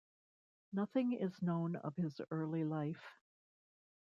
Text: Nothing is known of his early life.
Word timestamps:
Nothing 0.73 1.13
is 1.13 1.43
known 1.43 1.75
of 1.75 1.95
his 1.95 2.19
early 2.31 2.63
life. 2.63 3.05